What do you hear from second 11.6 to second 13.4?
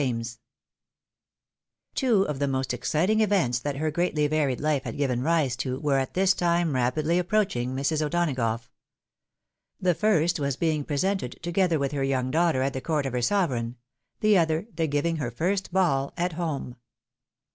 with her young daughter, at the court of her